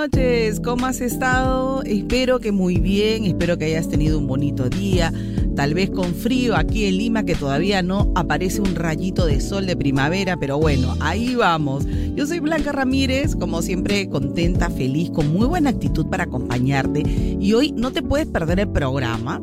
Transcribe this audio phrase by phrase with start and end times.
[0.00, 1.82] Noches, ¿cómo has estado?
[1.82, 5.12] Espero que muy bien, espero que hayas tenido un bonito día,
[5.56, 9.66] tal vez con frío aquí en Lima que todavía no aparece un rayito de sol
[9.66, 11.84] de primavera, pero bueno, ahí vamos.
[12.14, 17.02] Yo soy Blanca Ramírez, como siempre contenta, feliz, con muy buena actitud para acompañarte
[17.40, 19.42] y hoy no te puedes perder el programa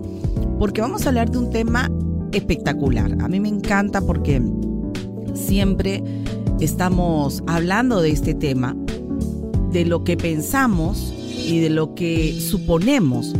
[0.57, 1.91] porque vamos a hablar de un tema
[2.31, 3.11] espectacular.
[3.19, 4.41] A mí me encanta porque
[5.33, 6.01] siempre
[6.61, 8.73] estamos hablando de este tema
[9.75, 11.13] de lo que pensamos
[11.45, 13.33] y de lo que suponemos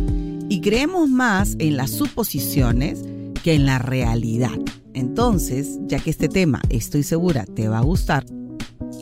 [0.50, 3.02] y creemos más en las suposiciones
[3.42, 4.52] que en la realidad.
[4.92, 8.26] Entonces, ya que este tema estoy segura te va a gustar,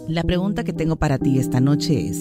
[0.07, 2.21] la pregunta que tengo para ti esta noche es,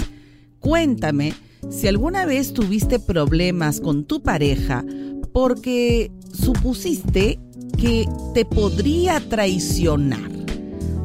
[0.60, 1.36] cuéntame
[1.70, 4.84] si alguna vez tuviste problemas con tu pareja
[5.32, 7.40] porque supusiste
[7.78, 10.32] que te podría traicionar.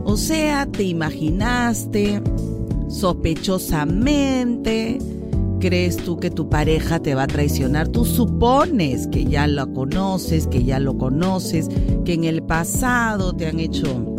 [0.04, 2.22] O sea, te imaginaste
[2.88, 4.98] sospechosamente,
[5.60, 10.46] crees tú que tu pareja te va a traicionar, tú supones que ya lo conoces,
[10.46, 11.68] que ya lo conoces,
[12.04, 14.16] que en el pasado te han hecho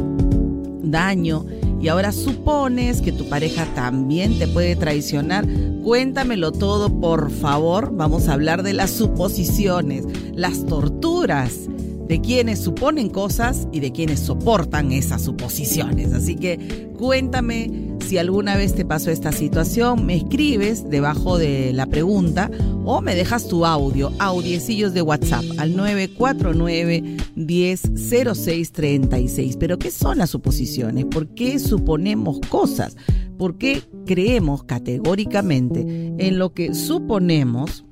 [0.84, 1.46] daño
[1.82, 5.48] y ahora supones que tu pareja también te puede traicionar.
[5.84, 7.96] Cuéntamelo todo, por favor.
[7.96, 10.04] Vamos a hablar de las suposiciones,
[10.36, 11.70] las torturas
[12.10, 16.12] de quienes suponen cosas y de quienes soportan esas suposiciones.
[16.12, 21.86] Así que cuéntame si alguna vez te pasó esta situación, me escribes debajo de la
[21.86, 22.50] pregunta
[22.84, 29.58] o me dejas tu audio, audiecillos de WhatsApp al 949 100636.
[29.58, 31.06] Pero ¿qué son las suposiciones?
[31.06, 32.98] ¿Por qué suponemos cosas?
[33.38, 37.86] ¿Por qué creemos categóricamente en lo que suponemos?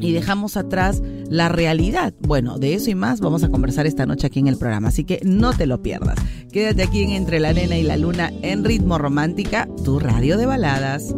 [0.00, 2.14] Y dejamos atrás la realidad.
[2.20, 5.04] Bueno, de eso y más vamos a conversar esta noche aquí en el programa, así
[5.04, 6.16] que no te lo pierdas.
[6.52, 10.46] Quédate aquí en Entre la Arena y la Luna en Ritmo Romántica, tu radio de
[10.46, 11.14] baladas.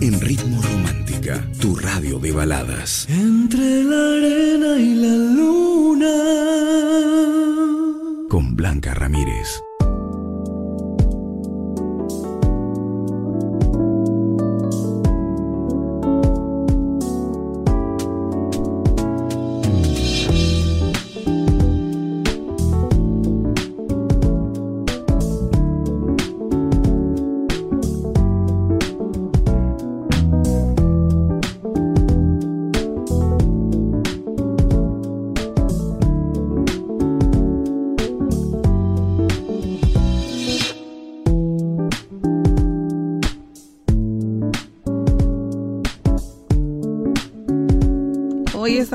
[0.00, 3.06] En Ritmo Romántica, tu radio de baladas.
[3.10, 6.14] Entre la arena y la luna.
[8.28, 9.60] Con Blanca Ramírez.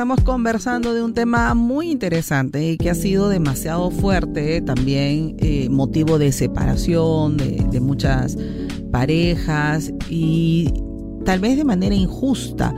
[0.06, 5.68] Estamos conversando de un tema muy interesante y que ha sido demasiado fuerte, también eh,
[5.72, 8.38] motivo de separación de, de muchas
[8.92, 10.72] parejas y
[11.26, 12.72] tal vez de manera injusta,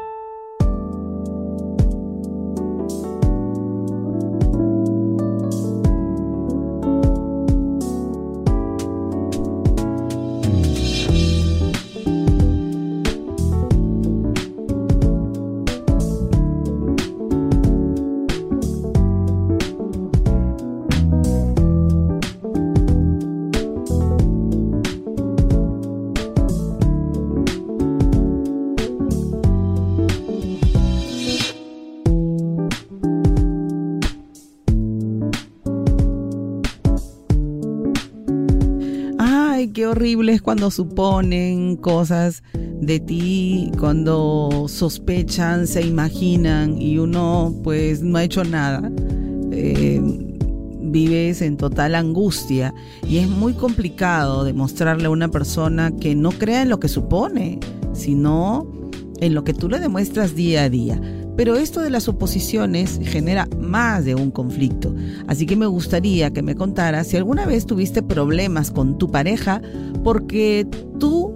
[39.91, 48.17] Horrible es cuando suponen cosas de ti, cuando sospechan, se imaginan y uno pues no
[48.17, 48.91] ha hecho nada.
[49.51, 50.01] Eh,
[50.91, 52.73] vives en total angustia
[53.07, 57.59] y es muy complicado demostrarle a una persona que no crea en lo que supone,
[57.93, 58.67] sino
[59.19, 60.99] en lo que tú le demuestras día a día.
[61.35, 64.93] Pero esto de las oposiciones genera más de un conflicto.
[65.27, 69.61] Así que me gustaría que me contaras si alguna vez tuviste problemas con tu pareja
[70.03, 70.67] porque
[70.99, 71.33] tú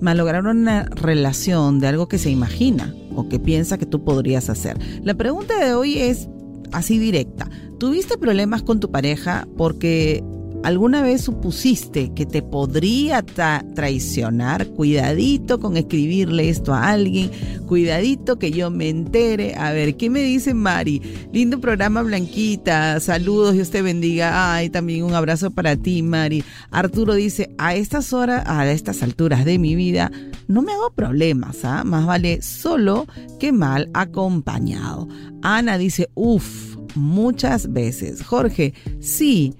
[0.00, 4.76] malograr una relación de algo que se imagina o que piensa que tú podrías hacer.
[5.04, 6.28] La pregunta de hoy es
[6.72, 7.48] así directa.
[7.78, 10.24] ¿Tuviste problemas con tu pareja porque
[10.62, 14.68] ¿Alguna vez supusiste que te podría traicionar?
[14.68, 17.32] Cuidadito con escribirle esto a alguien,
[17.66, 19.56] cuidadito que yo me entere.
[19.56, 21.02] A ver, ¿qué me dice Mari?
[21.32, 24.54] Lindo programa Blanquita, saludos, Dios te bendiga.
[24.54, 26.44] Ay, también un abrazo para ti, Mari.
[26.70, 30.12] Arturo dice, a estas horas, a estas alturas de mi vida,
[30.46, 31.82] no me hago problemas, ¿ah?
[31.82, 33.08] Más vale solo
[33.40, 35.08] que mal acompañado.
[35.42, 38.22] Ana dice, uff, muchas veces.
[38.22, 39.56] Jorge, sí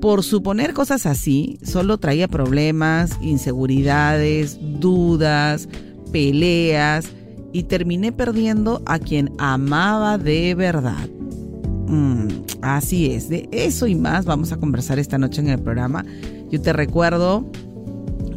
[0.00, 5.68] por suponer cosas así, solo traía problemas, inseguridades, dudas,
[6.12, 7.08] peleas
[7.52, 11.08] y terminé perdiendo a quien amaba de verdad.
[11.88, 12.28] Mm,
[12.62, 16.04] así es, de eso y más vamos a conversar esta noche en el programa.
[16.50, 17.50] Yo te recuerdo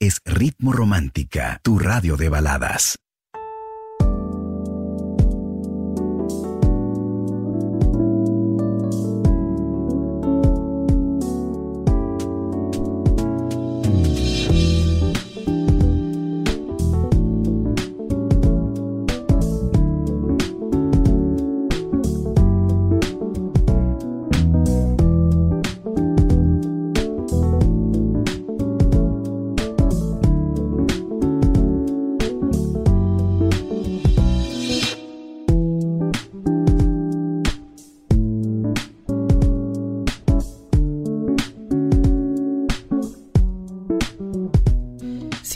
[0.00, 2.98] es Ritmo Romántica, tu radio de baladas.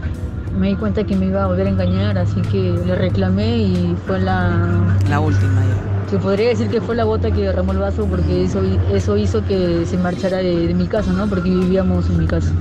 [0.58, 3.96] me di cuenta que me iba a volver a engañar, así que le reclamé y
[4.06, 4.96] fue la...
[5.08, 5.92] La última ya.
[6.10, 8.60] Se podría decir que fue la gota que derramó el vaso porque eso,
[8.92, 11.26] eso hizo que se marchara de, mi casa, ¿no?
[11.26, 12.52] Porque vivíamos en mi casa.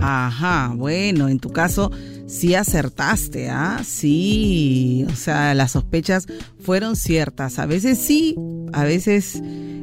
[0.00, 1.90] Ajá, bueno, en tu caso
[2.26, 3.82] sí acertaste, ¿ah?
[3.84, 6.26] Sí, o sea, las sospechas
[6.60, 7.58] fueron ciertas.
[7.58, 8.36] A veces sí,
[8.74, 9.40] a veces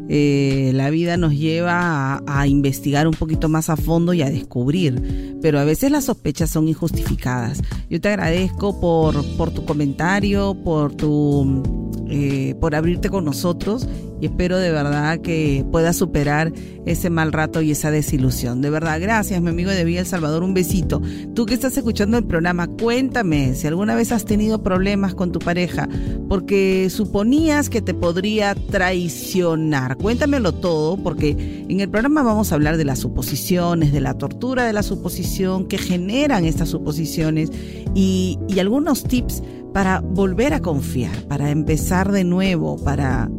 [0.09, 5.37] eh, la vida nos lleva a, investigar un poquito más a fondo y a descubrir,
[5.41, 7.61] pero a veces las sospechas son injustificadas.
[7.89, 11.63] Yo te agradezco por, por tu comentario, por tu
[12.09, 13.87] eh, por abrirte con nosotros
[14.21, 16.53] y espero de verdad que puedas superar
[16.85, 18.61] ese mal rato y esa desilusión.
[18.61, 21.01] De verdad, gracias, mi amigo de Villa El Salvador, un besito.
[21.33, 25.39] Tú que estás escuchando el programa, cuéntame si alguna vez has tenido problemas con tu
[25.39, 25.89] pareja
[26.29, 29.97] porque suponías que te podría traicionar.
[29.97, 34.65] Cuéntamelo todo porque en el programa vamos a hablar de las suposiciones, de la tortura
[34.65, 37.51] de la suposición que generan estas suposiciones
[37.95, 39.41] y, y algunos tips
[39.73, 43.29] para volver a confiar, para empezar de nuevo, para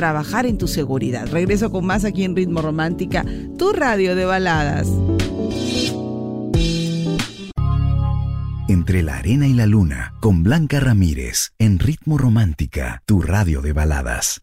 [0.00, 1.26] trabajar en tu seguridad.
[1.30, 3.22] Regreso con más aquí en Ritmo Romántica,
[3.58, 4.88] tu radio de baladas.
[8.66, 13.74] Entre la arena y la luna, con Blanca Ramírez, en Ritmo Romántica, tu radio de
[13.74, 14.40] baladas.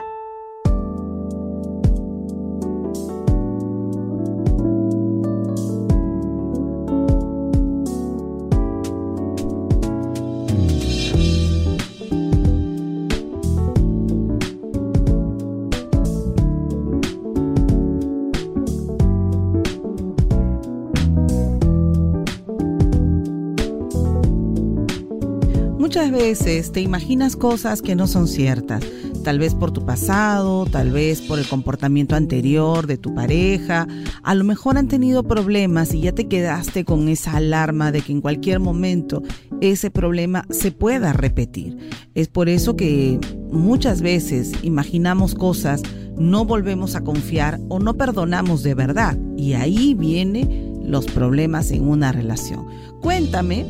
[26.08, 28.82] Muchas veces te imaginas cosas que no son ciertas,
[29.26, 33.90] tal vez por tu pasado, tal vez por el comportamiento anterior de tu pareja,
[34.24, 38.14] a lo mejor han tenido problemas y ya te quedaste con esa alarma de que
[38.14, 39.22] en cualquier momento
[39.60, 41.78] ese problema se pueda repetir.
[42.16, 43.20] Es por eso que
[43.52, 45.84] muchas veces imaginamos cosas,
[46.16, 51.86] no volvemos a confiar o no perdonamos de verdad y ahí vienen los problemas en
[51.86, 52.66] una relación.
[53.02, 53.66] Cuéntame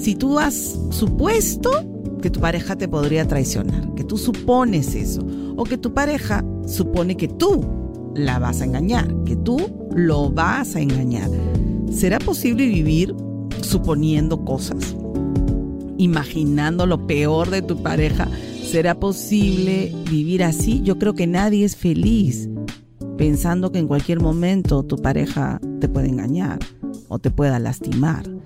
[0.00, 1.70] si tú has supuesto
[2.22, 5.26] que tu pareja te podría traicionar, que tú supones eso,
[5.56, 7.64] o que tu pareja supone que tú
[8.14, 9.58] la vas a engañar, que tú
[9.94, 11.30] lo vas a engañar.
[11.90, 13.14] ¿Será posible vivir
[13.62, 14.96] suponiendo cosas?
[15.96, 18.28] Imaginando lo peor de tu pareja.
[18.62, 20.80] ¿Será posible vivir así?
[20.82, 22.48] Yo creo que nadie es feliz
[23.16, 26.58] pensando que en cualquier momento tu pareja te puede engañar
[27.08, 28.37] o te pueda lastimar.